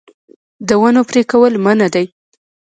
[0.67, 2.05] د ونو پرې کول منع دي